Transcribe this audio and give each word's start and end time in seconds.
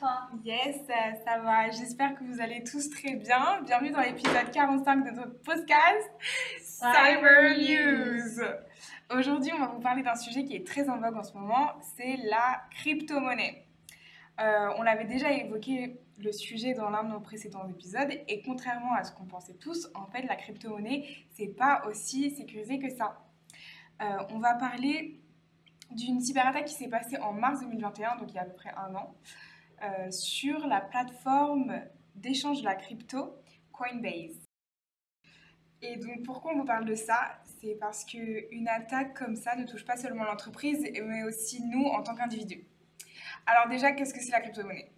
toi 0.00 0.30
Yes, 0.44 0.76
ça 1.26 1.38
va. 1.40 1.70
J'espère 1.70 2.14
que 2.14 2.24
vous 2.24 2.40
allez 2.40 2.64
tous 2.64 2.88
très 2.88 3.16
bien. 3.16 3.60
Bienvenue 3.66 3.90
dans 3.90 4.00
l'épisode 4.00 4.50
45 4.50 5.04
de 5.04 5.10
notre 5.10 5.38
podcast 5.42 6.10
Cyber 6.62 7.58
News. 7.58 8.42
Aujourd'hui, 9.10 9.52
on 9.52 9.58
va 9.58 9.66
vous 9.66 9.80
parler 9.80 10.02
d'un 10.02 10.14
sujet 10.14 10.44
qui 10.44 10.56
est 10.56 10.66
très 10.66 10.88
en 10.88 10.98
vogue 10.98 11.16
en 11.16 11.22
ce 11.22 11.34
moment, 11.34 11.72
c'est 11.96 12.16
la 12.16 12.62
crypto-monnaie. 12.70 13.66
Euh, 14.40 14.70
on 14.78 14.82
l'avait 14.82 15.04
déjà 15.04 15.32
évoqué 15.32 16.00
le 16.18 16.32
sujet 16.32 16.72
dans 16.72 16.88
l'un 16.88 17.04
de 17.04 17.10
nos 17.10 17.20
précédents 17.20 17.68
épisodes 17.68 18.10
et 18.26 18.42
contrairement 18.42 18.94
à 18.94 19.04
ce 19.04 19.12
qu'on 19.12 19.26
pensait 19.26 19.54
tous, 19.60 19.90
en 19.94 20.06
fait, 20.06 20.22
la 20.22 20.36
crypto-monnaie, 20.36 21.04
c'est 21.32 21.54
pas 21.54 21.82
aussi 21.86 22.30
sécurisé 22.30 22.78
que 22.78 22.88
ça. 22.88 23.22
Euh, 24.00 24.06
on 24.30 24.38
va 24.38 24.54
parler 24.54 25.20
d'une 25.90 26.20
cyberattaque 26.20 26.66
qui 26.66 26.74
s'est 26.74 26.88
passée 26.88 27.18
en 27.18 27.34
mars 27.34 27.60
2021, 27.60 28.16
donc 28.16 28.30
il 28.30 28.36
y 28.36 28.38
a 28.38 28.42
à 28.42 28.46
peu 28.46 28.54
près 28.54 28.72
un 28.76 28.94
an, 28.94 29.14
euh, 29.82 30.10
sur 30.10 30.66
la 30.66 30.80
plateforme 30.80 31.80
d'échange 32.14 32.60
de 32.60 32.64
la 32.64 32.74
crypto 32.74 33.34
Coinbase. 33.72 34.40
Et 35.82 35.96
donc 35.96 36.22
pourquoi 36.24 36.52
on 36.52 36.58
vous 36.58 36.64
parle 36.64 36.84
de 36.84 36.94
ça? 36.94 37.40
C'est 37.60 37.76
parce 37.76 38.04
qu'une 38.04 38.68
attaque 38.68 39.14
comme 39.16 39.36
ça 39.36 39.56
ne 39.56 39.64
touche 39.64 39.84
pas 39.84 39.96
seulement 39.96 40.24
l'entreprise, 40.24 40.86
mais 41.02 41.22
aussi 41.22 41.62
nous 41.64 41.86
en 41.86 42.02
tant 42.02 42.14
qu'individus. 42.14 42.66
Alors 43.46 43.68
déjà, 43.68 43.92
qu'est-ce 43.92 44.12
que 44.12 44.20
c'est 44.20 44.32
la 44.32 44.40
crypto-monnaie? 44.40 44.92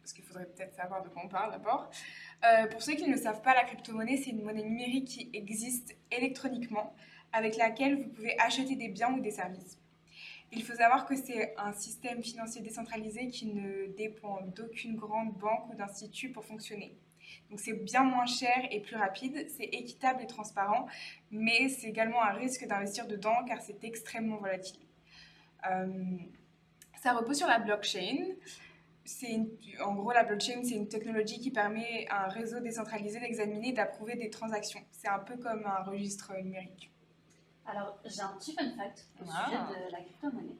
Parce 0.00 0.12
qu'il 0.12 0.24
faudrait 0.24 0.46
peut-être 0.46 0.74
savoir 0.74 1.02
de 1.02 1.08
quoi 1.08 1.22
on 1.24 1.28
parle 1.28 1.52
d'abord. 1.52 1.90
Euh, 2.44 2.66
pour 2.66 2.82
ceux 2.82 2.94
qui 2.94 3.08
ne 3.08 3.16
savent 3.16 3.42
pas, 3.42 3.54
la 3.54 3.64
crypto-monnaie, 3.64 4.16
c'est 4.16 4.30
une 4.30 4.42
monnaie 4.42 4.62
numérique 4.62 5.08
qui 5.08 5.30
existe 5.32 5.96
électroniquement, 6.10 6.94
avec 7.32 7.56
laquelle 7.56 8.02
vous 8.02 8.08
pouvez 8.08 8.38
acheter 8.38 8.76
des 8.76 8.88
biens 8.88 9.12
ou 9.14 9.20
des 9.20 9.30
services. 9.30 9.78
Il 10.52 10.62
faut 10.64 10.74
savoir 10.74 11.06
que 11.06 11.16
c'est 11.16 11.54
un 11.58 11.72
système 11.72 12.22
financier 12.22 12.62
décentralisé 12.62 13.28
qui 13.28 13.46
ne 13.46 13.86
dépend 13.96 14.40
d'aucune 14.54 14.96
grande 14.96 15.34
banque 15.34 15.68
ou 15.70 15.74
d'institut 15.74 16.30
pour 16.30 16.44
fonctionner. 16.44 16.96
Donc 17.50 17.60
c'est 17.60 17.72
bien 17.72 18.04
moins 18.04 18.26
cher 18.26 18.66
et 18.70 18.80
plus 18.80 18.96
rapide, 18.96 19.46
c'est 19.48 19.64
équitable 19.64 20.22
et 20.22 20.26
transparent, 20.26 20.86
mais 21.30 21.68
c'est 21.68 21.88
également 21.88 22.22
un 22.22 22.32
risque 22.32 22.66
d'investir 22.66 23.06
dedans 23.06 23.44
car 23.46 23.60
c'est 23.60 23.82
extrêmement 23.82 24.36
volatile. 24.36 24.80
Euh, 25.68 26.16
ça 27.02 27.12
repose 27.12 27.36
sur 27.36 27.48
la 27.48 27.58
blockchain. 27.58 28.34
En 29.84 29.94
gros, 29.94 30.10
la 30.12 30.24
blockchain, 30.24 30.64
c'est 30.64 30.74
une 30.74 30.88
technologie 30.88 31.38
qui 31.38 31.52
permet 31.52 32.06
à 32.08 32.26
un 32.26 32.28
réseau 32.28 32.58
décentralisé 32.60 33.20
d'examiner 33.20 33.68
et 33.68 33.72
d'approuver 33.72 34.16
des 34.16 34.30
transactions. 34.30 34.82
C'est 34.90 35.08
un 35.08 35.20
peu 35.20 35.36
comme 35.36 35.64
un 35.66 35.82
registre 35.84 36.32
numérique. 36.42 36.90
Alors, 37.66 37.98
j'ai 38.04 38.20
un 38.20 38.36
petit 38.38 38.52
fun 38.54 38.70
fact 38.76 39.08
au 39.20 39.24
ah. 39.28 39.44
sujet 39.44 39.86
de 39.86 39.92
la 39.92 40.00
crypto-monnaie. 40.00 40.56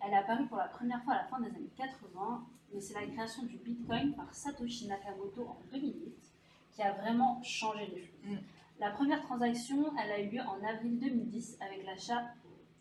Elle 0.00 0.12
est 0.12 0.16
apparue 0.16 0.46
pour 0.46 0.56
la 0.58 0.68
première 0.68 1.02
fois 1.04 1.14
à 1.14 1.22
la 1.22 1.24
fin 1.24 1.40
des 1.40 1.48
années 1.48 1.70
80, 1.76 2.46
mais 2.72 2.80
c'est 2.80 2.94
la 2.94 3.06
création 3.06 3.44
du 3.44 3.58
Bitcoin 3.58 4.14
par 4.14 4.34
Satoshi 4.34 4.88
Nakamoto 4.88 5.42
en 5.42 5.60
2008 5.70 6.32
qui 6.72 6.82
a 6.82 6.92
vraiment 6.92 7.42
changé 7.42 7.86
les 7.86 8.00
choses. 8.00 8.24
Mm. 8.24 8.36
La 8.80 8.90
première 8.90 9.22
transaction, 9.22 9.92
elle 9.98 10.10
a 10.10 10.20
eu 10.20 10.30
lieu 10.30 10.40
en 10.40 10.62
avril 10.64 10.98
2010 10.98 11.58
avec 11.60 11.84
l'achat 11.84 12.22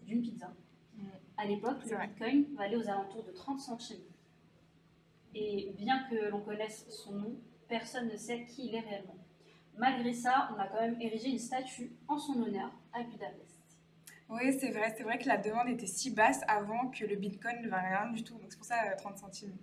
d'une 0.04 0.22
pizza. 0.22 0.52
Mm. 0.96 1.04
À 1.38 1.46
l'époque, 1.46 1.86
le 1.90 1.98
Bitcoin 1.98 2.46
valait 2.56 2.78
aux 2.78 2.90
alentours 2.90 3.24
de 3.24 3.32
30 3.32 3.60
centimes. 3.60 4.04
Et 5.34 5.74
bien 5.78 6.04
que 6.10 6.30
l'on 6.30 6.42
connaisse 6.42 6.86
son 6.90 7.14
nom, 7.14 7.36
personne 7.68 8.08
ne 8.08 8.18
sait 8.18 8.46
qui 8.46 8.68
il 8.68 8.76
est 8.76 8.82
réellement. 8.82 9.16
Malgré 9.78 10.14
ça, 10.14 10.50
on 10.54 10.60
a 10.60 10.68
quand 10.68 10.82
même 10.82 11.00
érigé 11.00 11.30
une 11.30 11.40
statue 11.40 11.92
en 12.08 12.18
son 12.18 12.42
honneur 12.42 12.72
à 12.94 13.04
Budapest. 13.04 13.51
Oui, 14.32 14.58
c'est 14.58 14.72
vrai, 14.72 14.94
c'est 14.96 15.04
vrai 15.04 15.18
que 15.18 15.28
la 15.28 15.36
demande 15.36 15.68
était 15.68 15.88
si 15.88 16.10
basse 16.10 16.40
avant 16.48 16.88
que 16.88 17.04
le 17.04 17.18
Bitcoin 17.18 17.62
ne 17.62 17.68
valait 17.68 17.98
rien 17.98 18.10
du 18.12 18.24
tout. 18.24 18.36
Donc 18.36 18.46
c'est 18.48 18.58
pour 18.58 18.66
ça 18.66 18.78
30 18.98 19.14
euh, 19.14 19.18
centimes. 19.18 19.58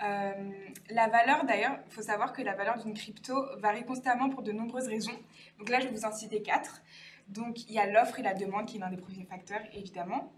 Euh, 0.00 0.52
la 0.90 1.08
valeur, 1.08 1.44
d'ailleurs, 1.44 1.76
il 1.88 1.92
faut 1.92 2.02
savoir 2.02 2.32
que 2.32 2.40
la 2.40 2.54
valeur 2.54 2.78
d'une 2.78 2.94
crypto 2.94 3.34
varie 3.58 3.84
constamment 3.84 4.30
pour 4.30 4.42
de 4.42 4.52
nombreuses 4.52 4.86
raisons. 4.86 5.18
Donc 5.58 5.70
là, 5.70 5.80
je 5.80 5.88
vais 5.88 5.92
vous 5.92 6.04
en 6.04 6.12
citer 6.12 6.40
quatre. 6.40 6.82
Donc 7.26 7.68
il 7.68 7.72
y 7.72 7.80
a 7.80 7.86
l'offre 7.86 8.20
et 8.20 8.22
la 8.22 8.34
demande 8.34 8.66
qui 8.66 8.76
est 8.76 8.80
l'un 8.80 8.90
des 8.90 8.96
premiers 8.96 9.24
facteurs, 9.24 9.62
évidemment. 9.72 10.32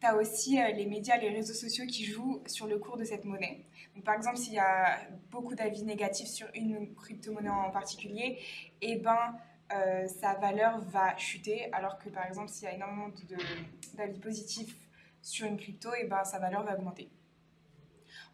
Tu 0.00 0.06
as 0.06 0.16
aussi 0.16 0.60
euh, 0.60 0.72
les 0.72 0.84
médias, 0.84 1.16
les 1.16 1.30
réseaux 1.30 1.54
sociaux 1.54 1.86
qui 1.86 2.04
jouent 2.04 2.42
sur 2.44 2.66
le 2.66 2.78
cours 2.78 2.98
de 2.98 3.04
cette 3.04 3.24
monnaie. 3.24 3.64
Donc, 3.94 4.04
par 4.04 4.16
exemple, 4.16 4.36
s'il 4.36 4.52
y 4.52 4.58
a 4.58 4.98
beaucoup 5.30 5.54
d'avis 5.54 5.82
négatifs 5.82 6.28
sur 6.28 6.48
une 6.54 6.94
crypto-monnaie 6.94 7.48
en 7.48 7.70
particulier, 7.70 8.38
eh 8.82 8.96
ben, 8.96 9.34
euh, 9.72 10.06
sa 10.06 10.34
valeur 10.34 10.78
va 10.80 11.16
chuter, 11.16 11.72
alors 11.72 11.98
que 11.98 12.08
par 12.08 12.26
exemple, 12.26 12.50
s'il 12.50 12.64
y 12.64 12.70
a 12.70 12.74
énormément 12.74 13.08
d'avis 13.94 14.18
positifs 14.20 14.76
sur 15.22 15.46
une 15.46 15.56
crypto, 15.56 15.92
et 15.94 16.02
eh 16.02 16.06
ben, 16.06 16.22
sa 16.24 16.38
valeur 16.38 16.64
va 16.64 16.74
augmenter. 16.74 17.08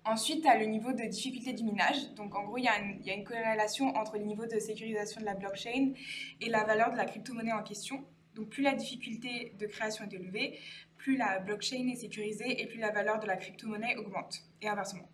Ensuite, 0.05 0.43
tu 0.43 0.59
le 0.59 0.65
niveau 0.65 0.93
de 0.93 1.05
difficulté 1.05 1.53
du 1.53 1.63
minage. 1.63 2.15
Donc, 2.15 2.35
en 2.35 2.45
gros, 2.45 2.57
il 2.57 2.63
y, 2.63 3.07
y, 3.07 3.11
a 3.11 3.15
une 3.15 3.25
corrélation 3.25 3.95
entre 3.97 4.17
le 4.17 4.25
niveau 4.25 4.47
de 4.47 4.59
sécurisation 4.59 5.21
de 5.21 5.27
la 5.27 5.35
blockchain 5.35 5.93
et 6.41 6.49
la 6.49 6.65
valeur 6.65 6.91
de 6.91 6.97
la 6.97 7.05
crypto-monnaie 7.05 7.53
en 7.53 7.63
question. 7.63 8.05
Donc, 8.35 8.49
plus 8.49 8.63
la 8.63 8.75
difficulté 8.75 9.55
de 9.59 9.67
création 9.67 10.05
est 10.07 10.15
élevée, 10.15 10.59
plus 10.97 11.17
la 11.17 11.39
blockchain 11.39 11.87
est 11.89 11.97
sécurisée 11.97 12.63
et 12.63 12.67
plus 12.67 12.79
la 12.79 12.91
valeur 12.91 13.21
de 13.21 13.27
la 13.27 13.37
crypto-monnaie 13.37 13.97
augmente, 13.97 14.41
et 14.63 14.69
inversement. 14.69 15.09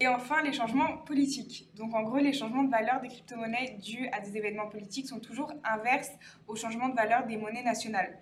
Et 0.00 0.08
enfin, 0.08 0.42
les 0.42 0.52
changements 0.52 0.98
politiques. 0.98 1.68
Donc 1.76 1.94
en 1.94 2.02
gros, 2.02 2.18
les 2.18 2.32
changements 2.32 2.64
de 2.64 2.70
valeur 2.70 3.00
des 3.00 3.08
crypto-monnaies 3.08 3.78
dus 3.80 4.08
à 4.12 4.20
des 4.20 4.36
événements 4.36 4.68
politiques 4.68 5.06
sont 5.06 5.20
toujours 5.20 5.52
inverses 5.62 6.10
aux 6.48 6.56
changements 6.56 6.88
de 6.88 6.96
valeur 6.96 7.26
des 7.26 7.36
monnaies 7.36 7.62
nationales. 7.62 8.18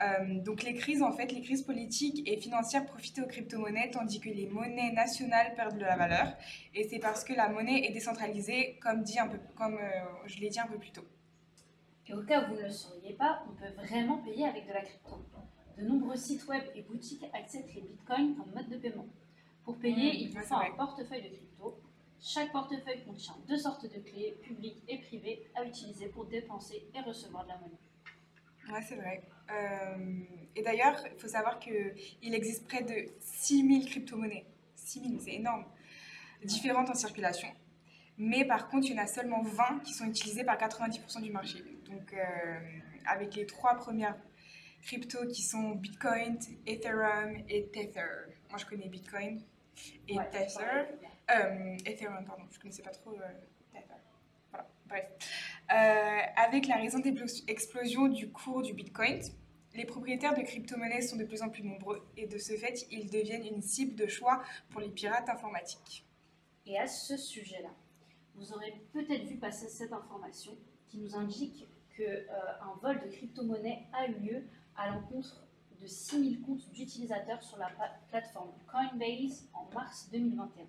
Euh, 0.00 0.40
donc 0.40 0.62
les 0.62 0.74
crises, 0.74 1.02
en 1.02 1.12
fait, 1.12 1.32
les 1.32 1.40
crises 1.40 1.62
politiques 1.62 2.22
et 2.28 2.36
financières 2.40 2.86
profitent 2.86 3.18
aux 3.18 3.26
crypto-monnaies 3.26 3.90
tandis 3.90 4.20
que 4.20 4.28
les 4.28 4.46
monnaies 4.46 4.92
nationales 4.92 5.54
perdent 5.54 5.78
de 5.78 5.84
la 5.84 5.96
valeur. 5.96 6.36
Et 6.74 6.88
c'est 6.88 7.00
parce 7.00 7.24
que 7.24 7.32
la 7.32 7.48
monnaie 7.48 7.84
est 7.86 7.92
décentralisée, 7.92 8.78
comme, 8.80 9.02
euh, 9.02 9.88
je 10.26 10.40
l'ai 10.40 10.48
dit 10.48 10.60
un 10.60 10.66
peu 10.66 10.78
plus 10.78 10.92
tôt. 10.92 11.06
Et 12.06 12.14
au 12.14 12.22
cas 12.22 12.44
où 12.44 12.48
vous 12.48 12.56
ne 12.56 12.62
le 12.62 12.70
sauriez 12.70 13.14
pas, 13.14 13.42
on 13.48 13.54
peut 13.54 13.70
vraiment 13.86 14.18
payer 14.18 14.46
avec 14.46 14.66
de 14.66 14.72
la 14.72 14.82
crypto. 14.82 15.26
De 15.76 15.84
nombreux 15.84 16.16
sites 16.16 16.46
web 16.46 16.62
et 16.74 16.82
boutiques 16.82 17.24
acceptent 17.32 17.74
les 17.74 17.82
bitcoins 17.82 18.34
comme 18.36 18.52
mode 18.54 18.68
de 18.68 18.76
paiement. 18.78 19.06
Pour 19.68 19.78
payer, 19.80 20.22
il 20.22 20.30
faut 20.30 20.54
un 20.54 20.70
portefeuille 20.70 21.24
de 21.24 21.28
crypto. 21.28 21.78
Chaque 22.18 22.50
portefeuille 22.52 23.04
contient 23.04 23.36
deux 23.46 23.58
sortes 23.58 23.84
de 23.84 24.00
clés, 24.00 24.38
publiques 24.42 24.82
et 24.88 24.96
privées, 24.96 25.46
à 25.54 25.62
utiliser 25.62 26.08
pour 26.08 26.24
dépenser 26.24 26.88
et 26.94 27.00
recevoir 27.02 27.44
de 27.44 27.50
la 27.50 27.58
monnaie. 27.58 28.72
Ouais, 28.72 28.80
c'est 28.80 28.96
vrai. 28.96 29.22
Euh, 29.50 30.22
et 30.56 30.62
d'ailleurs, 30.62 30.98
il 31.12 31.20
faut 31.20 31.28
savoir 31.28 31.58
qu'il 31.58 32.34
existe 32.34 32.66
près 32.66 32.82
de 32.82 33.10
6000 33.20 33.84
crypto-monnaies. 33.84 34.46
6000, 34.74 35.20
c'est 35.20 35.34
énorme. 35.34 35.66
Différentes 36.42 36.88
en 36.88 36.94
circulation. 36.94 37.48
Mais 38.16 38.46
par 38.46 38.70
contre, 38.70 38.86
il 38.86 38.96
y 38.96 38.98
en 38.98 39.02
a 39.02 39.06
seulement 39.06 39.42
20 39.42 39.80
qui 39.80 39.92
sont 39.92 40.06
utilisées 40.06 40.44
par 40.44 40.56
90% 40.56 41.20
du 41.20 41.30
marché. 41.30 41.62
Donc, 41.90 42.14
euh, 42.14 42.58
avec 43.04 43.34
les 43.34 43.44
trois 43.44 43.74
premières 43.74 44.16
cryptos 44.80 45.26
qui 45.26 45.42
sont 45.42 45.72
Bitcoin, 45.72 46.38
Ethereum 46.66 47.36
et 47.50 47.66
Tether. 47.66 48.32
Moi, 48.48 48.56
je 48.58 48.64
connais 48.64 48.88
Bitcoin, 48.88 49.42
et 50.08 50.16
Tether. 50.30 50.86
Euh, 51.30 51.76
Ethereum, 51.84 52.24
pardon, 52.24 52.44
je 52.50 52.56
ne 52.56 52.62
connaissais 52.62 52.82
pas 52.82 52.90
trop 52.90 53.12
euh, 53.12 53.28
Tether. 53.72 53.94
Voilà, 54.50 54.66
bref. 54.86 55.04
Euh, 55.70 56.20
avec 56.36 56.66
la 56.66 56.76
récente 56.76 57.04
explosion 57.46 58.08
du 58.08 58.30
cours 58.30 58.62
du 58.62 58.72
Bitcoin, 58.72 59.20
les 59.74 59.84
propriétaires 59.84 60.34
de 60.34 60.42
crypto-monnaies 60.42 61.02
sont 61.02 61.16
de 61.16 61.24
plus 61.24 61.42
en 61.42 61.50
plus 61.50 61.62
nombreux 61.62 62.08
et 62.16 62.26
de 62.26 62.38
ce 62.38 62.54
fait, 62.54 62.86
ils 62.90 63.10
deviennent 63.10 63.46
une 63.46 63.62
cible 63.62 63.94
de 63.94 64.06
choix 64.06 64.42
pour 64.70 64.80
les 64.80 64.88
pirates 64.88 65.28
informatiques. 65.28 66.06
Et 66.66 66.78
à 66.78 66.86
ce 66.86 67.16
sujet-là, 67.16 67.70
vous 68.34 68.52
aurez 68.52 68.82
peut-être 68.92 69.24
vu 69.24 69.36
passer 69.36 69.68
cette 69.68 69.92
information 69.92 70.56
qui 70.86 70.98
nous 70.98 71.14
indique 71.14 71.66
qu'un 71.96 72.74
vol 72.80 73.00
de 73.00 73.08
crypto-monnaie 73.08 73.86
a 73.92 74.06
eu 74.06 74.14
lieu 74.14 74.42
à 74.76 74.90
l'encontre 74.90 75.47
de 75.80 75.86
6000 75.86 76.40
comptes 76.42 76.70
d'utilisateurs 76.72 77.42
sur 77.42 77.58
la 77.58 77.70
plateforme 78.10 78.50
Coinbase 78.66 79.48
en 79.52 79.68
mars 79.74 80.08
2021. 80.12 80.64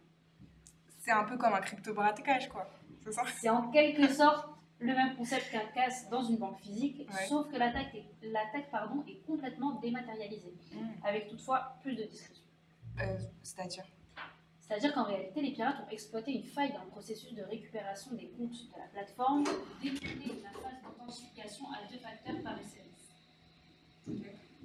C'est 1.00 1.12
un 1.12 1.24
peu 1.24 1.38
comme 1.38 1.54
un 1.54 1.62
crypto-braquage, 1.62 2.50
quoi. 2.50 2.70
C'est 3.04 3.12
ça 3.12 3.24
C'est 3.40 3.50
en 3.50 3.70
quelque 3.72 4.08
sorte 4.08 4.48
le 4.80 4.94
même 4.94 5.16
concept 5.16 5.52
qu'un 5.52 5.66
casse 5.74 6.10
dans 6.10 6.24
une 6.24 6.38
banque 6.38 6.60
physique, 6.60 7.08
sauf 7.28 7.50
que 7.50 7.58
l'attaque 7.58 7.94
est, 7.96 8.72
pardon, 8.72 9.04
est 9.08 9.26
complètement 9.26 9.80
dématérialisée, 9.80 10.54
hmm. 10.74 11.06
avec 11.06 11.28
toutefois 11.28 11.76
plus 11.82 11.96
de 11.96 12.04
discrétion. 12.04 12.44
Euh, 13.02 13.18
C'est-à-dire? 13.44 13.86
C'est-à-dire 14.62 14.94
qu'en 14.94 15.04
réalité, 15.04 15.42
les 15.42 15.52
pirates 15.52 15.84
ont 15.86 15.90
exploité 15.90 16.32
une 16.32 16.44
faille 16.44 16.72
dans 16.74 16.84
le 16.84 16.90
processus 16.90 17.34
de 17.34 17.42
récupération 17.42 18.12
des 18.14 18.28
comptes 18.38 18.52
de 18.52 18.78
la 18.78 18.86
plateforme 18.94 19.44
pour 19.44 19.56
détourner 19.82 20.44
la 20.44 20.52
phase 20.52 20.82
d'authentification 20.84 21.66
à 21.72 21.92
deux 21.92 21.98
facteurs 21.98 22.42
par 22.44 22.54
SMS. 22.60 22.90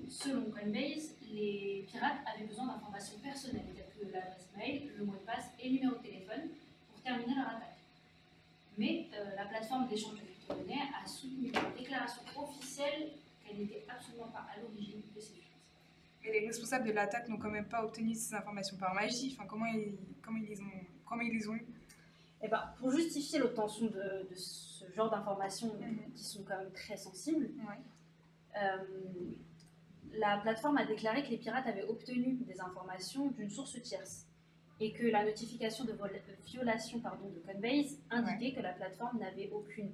Selon 0.09 0.51
Coinbase, 0.51 1.15
les 1.33 1.87
pirates 1.89 2.19
avaient 2.35 2.47
besoin 2.47 2.67
d'informations 2.67 3.19
personnelles 3.19 3.73
telles 3.75 4.09
que 4.09 4.13
l'adresse 4.13 4.49
mail, 4.57 4.93
le 4.99 5.05
mot 5.05 5.13
de 5.13 5.27
passe 5.27 5.47
et 5.59 5.69
le 5.69 5.75
numéro 5.77 5.95
de 5.97 6.03
téléphone 6.03 6.51
pour 6.91 7.03
terminer 7.03 7.35
leur 7.35 7.49
attaque. 7.49 7.79
Mais 8.77 9.09
euh, 9.15 9.35
la 9.37 9.47
plateforme 9.47 9.89
d'échange 9.89 10.15
de 10.15 10.27
crypto-monnaies 10.27 10.83
a 11.03 11.07
soutenu 11.07 11.49
une 11.49 11.77
déclaration 11.79 12.23
officielle 12.37 13.13
qu'elle 13.45 13.59
n'était 13.59 13.85
absolument 13.89 14.29
pas 14.29 14.47
à 14.53 14.61
l'origine 14.61 15.03
de 15.15 15.21
ces 15.21 15.33
fuites. 15.33 15.45
Et 16.25 16.33
les 16.33 16.47
responsables 16.47 16.87
de 16.87 16.93
l'attaque 16.93 17.29
n'ont 17.29 17.37
quand 17.37 17.51
même 17.51 17.69
pas 17.69 17.85
obtenu 17.85 18.15
ces 18.15 18.35
informations 18.35 18.77
par 18.77 18.95
magie. 18.95 19.35
Enfin, 19.37 19.47
comment 19.47 19.67
ils, 19.67 19.97
comment 20.23 20.39
ils 20.39 20.49
les 20.49 20.61
ont, 20.61 20.87
comment 21.07 21.23
ils 21.23 21.33
les 21.33 21.49
ont 21.49 21.55
eu? 21.55 21.67
Eh 22.43 22.49
ben, 22.49 22.63
pour 22.79 22.91
justifier 22.91 23.39
l'obtention 23.39 23.87
de, 23.87 24.29
ce 24.35 24.85
genre 24.93 25.11
d'informations 25.11 25.75
mhm. 25.75 26.13
qui 26.15 26.25
sont 26.25 26.43
quand 26.43 26.59
même 26.59 26.73
très 26.73 26.97
sensibles, 26.97 27.51
euh, 28.57 28.79
la 30.29 30.39
plateforme 30.39 30.79
a 30.79 30.85
déclaré 30.85 31.23
que 31.23 31.29
les 31.29 31.37
pirates 31.37 31.67
avaient 31.67 31.85
obtenu 31.85 32.39
des 32.47 32.61
informations 32.61 33.29
d'une 33.31 33.51
source 33.51 33.81
tierce 33.83 34.27
et 34.81 34.93
que 34.93 35.07
la 35.07 35.25
notification 35.25 35.85
de 35.85 35.97
violation 36.47 37.01
pardon, 37.01 37.29
de 37.29 37.39
Coinbase 37.41 37.99
indiquait 38.11 38.53
que 38.53 38.61
la 38.61 38.73
plateforme 38.73 39.19
n'avait 39.19 39.51
aucune, 39.51 39.93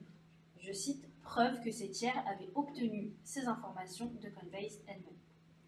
je 0.58 0.72
cite, 0.72 1.04
preuve 1.22 1.60
que 1.62 1.70
ces 1.70 1.90
tiers 1.90 2.16
avaient 2.26 2.48
obtenu 2.54 3.12
ces 3.24 3.46
informations 3.46 4.06
de 4.06 4.28
Coinbase 4.30 4.80
elle-même. 4.86 5.18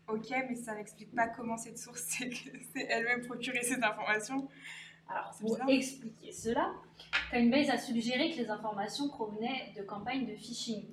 Ok, 0.09 0.31
mais 0.49 0.57
ça 0.57 0.75
n'explique 0.75 1.15
pas 1.15 1.29
comment 1.29 1.57
cette 1.57 1.79
source 1.79 2.03
s'est 2.03 2.31
elle-même 2.89 3.27
procuré 3.27 3.63
ces 3.63 3.83
informations. 3.83 4.49
Alors, 5.09 5.37
pour 5.41 5.59
expliquer 5.69 6.33
cela, 6.33 6.73
Coinbase 7.31 7.69
a 7.69 7.79
suggéré 7.79 8.31
que 8.31 8.39
les 8.39 8.49
informations 8.49 9.09
provenaient 9.09 9.73
de 9.77 9.83
campagnes 9.83 10.27
de 10.27 10.35
phishing. 10.35 10.87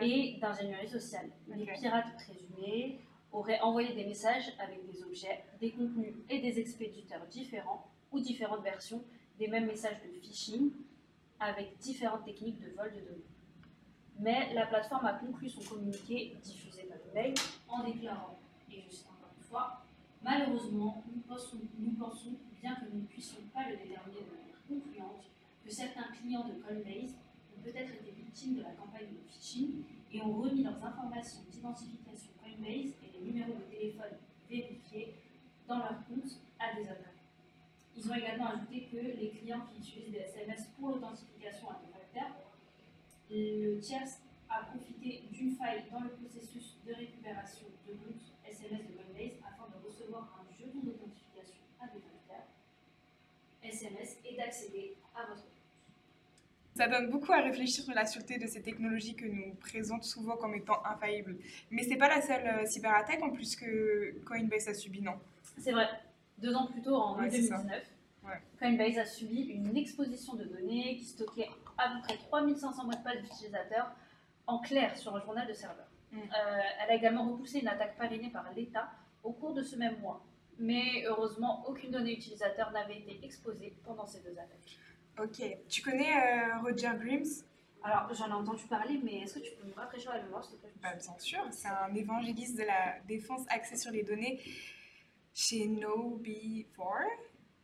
Et 0.00 0.38
d'ingénierie 0.40 0.88
sociale. 0.88 1.30
Les 1.48 1.66
pirates 1.66 2.14
présumés 2.14 3.00
auraient 3.32 3.60
envoyé 3.60 3.94
des 3.94 4.04
messages 4.04 4.52
avec 4.58 4.84
des 4.90 5.02
objets, 5.02 5.44
des 5.60 5.72
contenus 5.72 6.14
et 6.28 6.40
des 6.40 6.58
expéditeurs 6.58 7.26
différents 7.26 7.86
ou 8.10 8.20
différentes 8.20 8.62
versions 8.62 9.02
des 9.38 9.48
mêmes 9.48 9.66
messages 9.66 10.00
de 10.02 10.20
phishing 10.20 10.72
avec 11.38 11.76
différentes 11.78 12.24
techniques 12.24 12.60
de 12.60 12.70
vol 12.76 12.92
de 12.92 13.00
données. 13.00 13.24
Mais 14.18 14.52
la 14.54 14.66
plateforme 14.66 15.06
a 15.06 15.12
conclu 15.12 15.48
son 15.48 15.62
communiqué 15.62 16.36
diffusé 16.42 16.82
par 16.84 16.98
email 17.12 17.34
en 17.68 17.84
déclarant, 17.84 18.38
et 18.70 18.80
je 18.80 18.88
cite 18.88 19.06
encore 19.06 19.30
une 19.36 19.44
fois, 19.44 19.82
Malheureusement, 20.22 21.04
nous 21.14 21.20
pensons, 21.22 21.58
nous 21.78 21.92
pensons, 21.92 22.32
bien 22.60 22.74
que 22.74 22.90
nous 22.92 23.02
ne 23.02 23.06
puissions 23.06 23.42
pas 23.54 23.68
le 23.68 23.76
déterminer 23.76 24.20
de 24.20 24.36
manière 24.36 24.60
concluante, 24.68 25.24
que 25.64 25.70
certains 25.70 26.10
clients 26.12 26.44
de 26.44 26.54
Coinbase 26.54 27.14
peut-être 27.64 27.94
été 27.94 28.10
victimes 28.10 28.56
de 28.56 28.62
la 28.62 28.70
campagne 28.70 29.08
de 29.08 29.28
phishing 29.28 29.82
et 30.12 30.22
ont 30.22 30.40
remis 30.40 30.62
leurs 30.62 30.82
informations 30.84 31.40
d'identification 31.50 32.30
Coinbase 32.40 32.94
et 33.02 33.18
les 33.18 33.24
numéros 33.24 33.54
de 33.54 33.74
téléphone 33.74 34.16
vérifiés 34.48 35.14
dans 35.66 35.78
leur 35.78 36.04
compte 36.06 36.40
à 36.58 36.74
des 36.74 36.88
attaques. 36.88 37.14
Ils 37.96 38.10
ont 38.10 38.14
également 38.14 38.48
ajouté 38.48 38.88
que 38.90 38.96
les 38.96 39.30
clients 39.30 39.62
qui 39.66 39.80
utilisent 39.80 40.12
des 40.12 40.18
SMS 40.18 40.68
pour 40.78 40.90
l'authentification 40.90 41.68
à 41.70 41.80
deux 41.84 41.92
facteurs, 41.92 42.36
le 43.30 43.78
tiers 43.80 44.08
a 44.48 44.64
profité 44.64 45.24
d'une 45.30 45.54
faille 45.56 45.84
dans 45.90 46.00
le 46.00 46.10
processus 46.10 46.76
de 46.86 46.94
récupération 46.94 47.66
de 47.86 47.92
compte 47.92 48.22
SMS 48.46 48.86
de 48.86 48.92
Coinbase 48.94 49.36
afin 49.44 49.68
de 49.68 49.84
recevoir 49.84 50.40
un 50.40 50.50
jeton 50.52 50.78
d'authentification 50.82 51.60
à 51.80 51.86
deux 51.88 52.00
facteurs 52.00 52.46
SMS 53.62 54.16
et 54.24 54.36
d'accéder 54.36 54.96
à 55.14 55.26
votre 55.26 55.42
compte. 55.42 55.47
Ça 56.78 56.86
donne 56.86 57.10
beaucoup 57.10 57.32
à 57.32 57.40
réfléchir 57.40 57.82
sur 57.82 57.92
la 57.92 58.06
sûreté 58.06 58.38
de 58.38 58.46
ces 58.46 58.62
technologies 58.62 59.16
que 59.16 59.26
nous 59.26 59.52
présente 59.54 60.04
souvent 60.04 60.36
comme 60.36 60.54
étant 60.54 60.80
infaillibles. 60.86 61.36
Mais 61.72 61.82
c'est 61.82 61.96
pas 61.96 62.08
la 62.08 62.22
seule 62.22 62.46
euh, 62.46 62.66
cyberattaque 62.66 63.20
en 63.20 63.30
plus 63.30 63.56
que 63.56 64.14
Coinbase 64.24 64.68
a 64.68 64.74
subi, 64.74 65.02
non? 65.02 65.18
C'est 65.58 65.72
vrai. 65.72 65.88
Deux 66.38 66.54
ans 66.54 66.66
plus 66.66 66.80
tôt, 66.80 66.94
en 66.94 67.16
2019, 67.16 67.82
Coinbase 68.60 68.96
a 68.96 69.06
subi 69.06 69.40
une 69.40 69.76
exposition 69.76 70.34
de 70.36 70.44
données 70.44 70.96
qui 70.98 71.04
stockait 71.04 71.48
à 71.78 71.96
peu 71.96 72.02
près 72.02 72.16
3500 72.16 72.84
mots 72.84 72.92
de 72.92 72.96
passe 72.98 73.22
d'utilisateurs 73.22 73.90
en 74.46 74.60
clair 74.60 74.96
sur 74.96 75.16
un 75.16 75.20
journal 75.20 75.48
de 75.48 75.54
serveur. 75.54 75.88
Mm. 76.12 76.18
Euh, 76.18 76.60
elle 76.84 76.90
a 76.92 76.94
également 76.94 77.28
repoussé 77.28 77.58
une 77.58 77.66
attaque 77.66 77.96
parrainée 77.96 78.30
par 78.30 78.52
l'État 78.54 78.88
au 79.24 79.32
cours 79.32 79.52
de 79.52 79.64
ce 79.64 79.74
même 79.74 79.98
mois. 79.98 80.24
Mais 80.60 81.04
heureusement, 81.08 81.64
aucune 81.66 81.90
donnée 81.90 82.12
utilisateur 82.12 82.70
n'avait 82.70 82.98
été 82.98 83.18
exposée 83.24 83.74
pendant 83.84 84.06
ces 84.06 84.20
deux 84.20 84.38
attaques. 84.38 84.78
Ok. 85.22 85.42
Tu 85.68 85.82
connais 85.82 86.12
euh, 86.12 86.58
Roger 86.62 86.90
Grims 86.98 87.44
alors, 87.82 88.12
j'en 88.12 88.28
ai 88.28 88.32
entendu 88.32 88.64
parler, 88.64 89.00
mais 89.02 89.20
est-ce 89.20 89.34
que 89.34 89.38
tu 89.38 89.52
peux 89.54 89.66
me 89.66 89.72
rafraîchir 89.72 90.12
la 90.12 90.20
mémoire, 90.20 90.44
s'il 90.44 90.56
te 90.56 90.62
plaît? 90.62 90.72
Bah, 90.82 90.94
Bien 90.94 91.18
sûr, 91.18 91.40
c'est 91.52 91.68
un 91.68 91.94
évangéliste 91.94 92.58
de 92.58 92.64
la 92.64 92.98
défense 93.06 93.42
axé 93.48 93.76
sur 93.76 93.92
les 93.92 94.02
données 94.02 94.40
chez 95.32 95.68
No4 95.68 96.66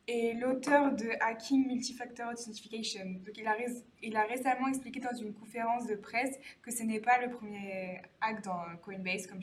et 0.07 0.35
l'auteur 0.35 0.93
de 0.93 1.09
Hacking 1.21 1.67
Multifactor 1.67 2.31
Authentication. 2.33 3.05
Donc, 3.05 3.37
il 3.37 3.47
a, 3.47 3.57
il 4.03 4.17
a 4.17 4.23
récemment 4.23 4.69
expliqué 4.69 5.01
dans 5.01 5.15
une 5.15 5.35
conférence 5.35 5.87
de 5.87 5.97
presse 5.97 6.39
que 6.63 6.71
ce 6.71 6.83
n'est 6.83 7.01
pas 7.01 7.19
le 7.19 7.31
premier 7.31 8.01
hack 8.21 8.45
dans 8.45 8.77
Coinbase, 8.83 9.27
comme, 9.27 9.41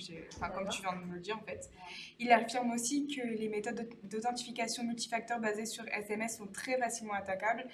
comme 0.54 0.70
tu 0.70 0.82
viens 0.82 0.94
de 0.94 1.06
me 1.06 1.16
le 1.16 1.20
dire 1.20 1.38
en 1.38 1.44
fait. 1.44 1.70
Il 2.20 2.32
affirme 2.32 2.72
aussi 2.72 3.08
que 3.08 3.22
les 3.22 3.50
méthodes 3.50 3.90
d'authentification 4.04 4.84
multifacteur 4.84 5.40
basées 5.40 5.66
sur 5.66 5.86
SMS 5.90 6.38
sont 6.38 6.48
très 6.48 6.78
facilement 6.78 7.14
attaquables 7.14 7.66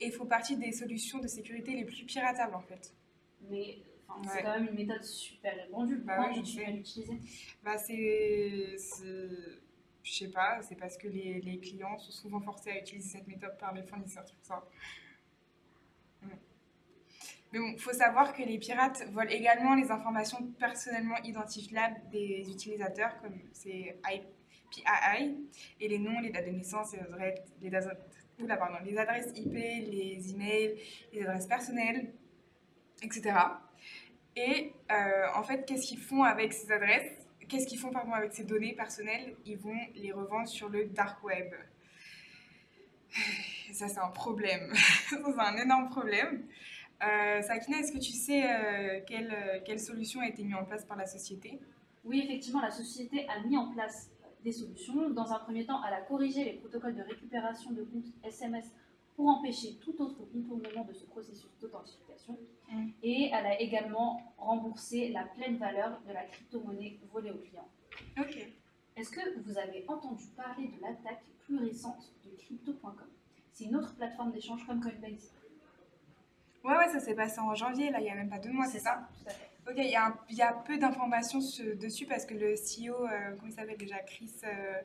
et 0.00 0.10
font 0.10 0.26
partie 0.26 0.56
des 0.56 0.72
solutions 0.72 1.18
de 1.18 1.28
sécurité 1.28 1.72
les 1.72 1.84
plus 1.84 2.04
piratables 2.04 2.54
en 2.54 2.62
fait. 2.62 2.94
Mais 3.50 3.78
c'est 4.28 4.42
quand 4.42 4.58
même 4.58 4.68
une 4.68 4.74
méthode 4.74 5.02
super 5.02 5.54
répandue. 5.56 5.96
Bah 5.98 6.20
ouais, 6.20 6.42
tu 6.42 6.60
vas 6.60 6.70
l'utiliser? 6.70 7.18
Bah 7.62 7.78
c'est 7.78 8.76
je 10.04 10.12
sais 10.12 10.28
pas, 10.28 10.60
c'est 10.62 10.76
parce 10.76 10.98
que 10.98 11.08
les, 11.08 11.40
les, 11.40 11.58
clients 11.58 11.96
sont 11.96 12.12
souvent 12.12 12.40
forcés 12.40 12.70
à 12.70 12.78
utiliser 12.78 13.08
cette 13.18 13.26
méthode 13.26 13.56
par 13.58 13.72
les 13.72 13.82
fournisseurs, 13.82 14.24
tout 14.26 14.36
ça. 14.42 14.62
Mm. 16.20 16.28
Mais 17.52 17.58
bon, 17.58 17.72
il 17.72 17.80
faut 17.80 17.92
savoir 17.92 18.34
que 18.34 18.42
les 18.42 18.58
pirates 18.58 19.02
volent 19.12 19.30
également 19.30 19.74
les 19.74 19.90
informations 19.90 20.46
personnellement 20.58 21.16
identifiables 21.24 21.96
des 22.10 22.44
utilisateurs, 22.50 23.18
comme 23.22 23.38
c'est 23.52 23.98
PII, 24.70 25.48
et 25.80 25.88
les 25.88 25.98
noms, 25.98 26.20
les 26.20 26.30
dates 26.30 26.46
de 26.46 26.50
naissance, 26.50 26.92
les 26.92 27.00
adresses, 27.00 27.40
les, 27.62 27.70
les 28.38 28.98
adresses 28.98 29.32
IP, 29.36 29.52
les 29.52 30.30
emails, 30.30 30.78
les 31.12 31.22
adresses 31.22 31.46
personnelles, 31.46 32.12
etc. 33.02 33.32
Et 34.36 34.72
euh, 34.90 35.26
en 35.34 35.42
fait, 35.42 35.64
qu'est-ce 35.64 35.86
qu'ils 35.86 35.98
font 35.98 36.24
avec 36.24 36.52
ces 36.52 36.70
adresses? 36.72 37.26
Qu'est-ce 37.48 37.66
qu'ils 37.66 37.78
font 37.78 37.90
pardon, 37.90 38.12
avec 38.12 38.32
ces 38.32 38.44
données 38.44 38.74
personnelles? 38.74 39.36
Ils 39.44 39.58
vont 39.58 39.78
les 39.94 40.12
revendre 40.12 40.48
sur 40.48 40.68
le 40.68 40.86
dark 40.86 41.22
web. 41.22 41.52
Ça, 43.72 43.88
c'est 43.88 43.98
un 43.98 44.08
problème. 44.08 44.72
c'est 45.08 45.16
un 45.16 45.56
énorme 45.56 45.88
problème. 45.88 46.46
Euh, 47.02 47.42
Sakina, 47.42 47.78
est-ce 47.78 47.92
que 47.92 47.98
tu 47.98 48.12
sais 48.12 48.44
euh, 48.44 49.00
quelle, 49.06 49.62
quelle, 49.64 49.80
solution 49.80 50.20
a 50.20 50.28
été 50.28 50.44
mise 50.44 50.54
en 50.54 50.64
place 50.64 50.84
par 50.84 50.96
la 50.96 51.06
société? 51.06 51.58
Oui, 52.04 52.22
effectivement, 52.24 52.60
la 52.60 52.70
société 52.70 53.26
a 53.28 53.40
mis 53.46 53.56
en 53.56 53.72
place 53.72 54.10
des 54.44 54.52
solutions. 54.52 55.10
Dans 55.10 55.32
un 55.32 55.38
premier 55.38 55.64
temps, 55.64 55.80
elle 55.86 55.94
a 55.94 56.02
corrigé 56.02 56.44
les 56.44 56.52
protocoles 56.52 56.94
de 56.94 57.02
récupération 57.02 57.72
de 57.72 57.82
comptes 57.82 58.12
SMS 58.22 58.70
pour 59.16 59.28
empêcher 59.28 59.76
tout 59.80 60.00
autre 60.02 60.24
contournement 60.32 60.84
de 60.84 60.92
ce 60.92 61.04
processus 61.06 61.50
d'authentification. 61.60 62.38
Mm. 62.70 62.88
Et 63.02 63.30
elle 63.32 63.46
a 63.46 63.60
également 63.60 64.34
remboursé 64.36 65.08
la 65.10 65.24
pleine 65.24 65.56
valeur 65.56 66.00
de 66.06 66.12
la 66.12 66.24
crypto-monnaie 66.24 66.98
volée 67.12 67.30
aux 67.30 67.38
clients. 67.38 67.68
Ok. 68.18 68.46
Est-ce 68.96 69.10
que 69.10 69.38
vous 69.40 69.58
avez 69.58 69.84
entendu 69.88 70.24
parler 70.36 70.68
de 70.68 70.80
l'attaque 70.80 71.24
plus 71.46 71.58
récente 71.58 72.12
de 72.24 72.30
crypto.com 72.36 73.08
C'est 73.52 73.64
une 73.64 73.76
autre 73.76 73.94
plateforme 73.94 74.32
d'échange 74.32 74.66
comme 74.66 74.80
Coinbase. 74.80 75.32
Ouais, 76.64 76.76
ouais, 76.76 76.88
ça 76.88 77.00
s'est 77.00 77.14
passé 77.14 77.40
en 77.40 77.54
janvier, 77.54 77.90
là, 77.90 78.00
il 78.00 78.04
n'y 78.04 78.10
a 78.10 78.14
même 78.14 78.30
pas 78.30 78.38
deux 78.38 78.52
mois, 78.52 78.66
c'est 78.66 78.78
ça, 78.78 79.06
Tout 79.22 79.28
à 79.28 79.32
fait. 79.32 79.50
Ok, 79.66 79.76
il 79.78 79.86
y, 79.86 80.34
y, 80.34 80.42
a 80.42 80.52
peu 80.52 80.76
d'informations 80.76 81.38
dessus 81.80 82.06
parce 82.06 82.26
que 82.26 82.34
le 82.34 82.54
CEO, 82.54 83.06
euh, 83.06 83.34
comment 83.36 83.48
il 83.48 83.52
s'appelle 83.52 83.78
déjà? 83.78 83.98
Chris. 84.00 84.32
Euh, 84.44 84.80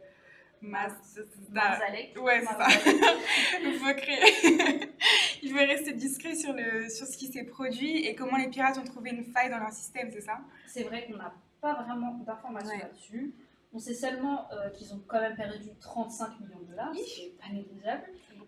Mazalek. 0.61 2.17
Ouais, 2.21 2.41
c'est 2.41 2.45
ça. 2.45 2.67
il 3.61 3.73
faut 3.75 3.93
créer. 3.93 4.89
il 5.43 5.53
veut 5.53 5.65
rester 5.65 5.93
discret 5.93 6.35
sur, 6.35 6.53
le, 6.53 6.89
sur 6.89 7.07
ce 7.07 7.17
qui 7.17 7.27
s'est 7.27 7.43
produit 7.43 8.05
et 8.05 8.15
comment 8.15 8.37
les 8.37 8.47
pirates 8.47 8.77
ont 8.77 8.83
trouvé 8.83 9.11
une 9.11 9.25
faille 9.25 9.49
dans 9.49 9.59
leur 9.59 9.71
système, 9.71 10.09
c'est 10.11 10.21
ça? 10.21 10.39
C'est 10.67 10.83
vrai 10.83 11.05
qu'on 11.05 11.17
n'a 11.17 11.33
pas 11.61 11.81
vraiment 11.83 12.13
d'informations 12.25 12.77
là-dessus. 12.77 13.33
On 13.73 13.79
sait 13.79 13.93
seulement 13.93 14.51
euh, 14.51 14.69
qu'ils 14.71 14.93
ont 14.93 15.01
quand 15.07 15.19
même 15.19 15.35
perdu 15.35 15.69
35 15.79 16.39
millions 16.39 16.59
de 16.59 16.71
dollars, 16.71 16.93
ce 16.95 17.15
qui 17.15 17.23
n'est 17.25 17.31
pas 17.31 17.49
négligeable, 17.53 18.03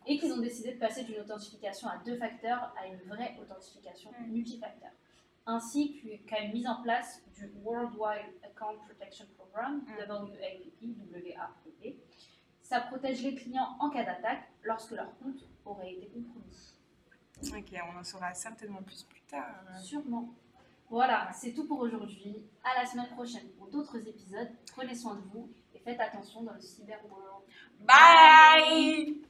et 0.08 0.18
qu'ils 0.18 0.34
ont 0.34 0.42
décidé 0.42 0.74
de 0.74 0.80
passer 0.80 1.04
d'une 1.04 1.20
authentification 1.20 1.88
à 1.88 1.98
deux 2.06 2.18
facteurs 2.18 2.74
à 2.82 2.88
une 2.88 3.08
vraie 3.08 3.38
authentification 3.40 4.12
mm. 4.20 4.32
multifacteur 4.32 4.92
ainsi 5.46 6.02
qu'à 6.28 6.42
une 6.42 6.54
mise 6.54 6.68
en 6.68 6.82
place 6.82 7.22
du 7.36 7.52
Worldwide 7.64 8.34
Account 8.44 8.78
Protection 8.86 9.26
Program, 9.38 9.82
mm. 9.86 10.12
WAPP. 10.82 11.96
Ça 12.62 12.82
protège 12.82 13.22
les 13.24 13.36
clients 13.36 13.76
en 13.80 13.90
cas 13.90 14.04
d'attaque 14.04 14.48
lorsque 14.64 14.92
leur 14.92 15.18
compte 15.18 15.44
aurait 15.66 15.94
été 15.94 16.08
compromis. 16.08 16.74
Ok, 17.44 17.80
on 17.94 18.00
en 18.00 18.04
saura 18.04 18.34
certainement 18.34 18.82
plus 18.84 19.04
plus 19.04 19.22
tard. 19.22 19.64
Sûrement. 19.82 20.34
Voilà, 20.90 21.32
c'est 21.34 21.54
tout 21.54 21.66
pour 21.66 21.80
aujourd'hui. 21.80 22.44
À 22.64 22.82
la 22.82 22.86
semaine 22.86 23.08
prochaine 23.08 23.50
pour 23.58 23.68
d'autres 23.68 23.98
épisodes. 24.08 24.50
Prenez 24.72 24.94
soin 24.94 25.16
de 25.16 25.22
vous 25.34 25.50
et 25.74 25.80
faites 25.80 26.00
attention 26.00 26.44
dans 26.44 26.54
le 26.54 26.62
cyberworld. 26.62 27.46
Bye 27.80 29.22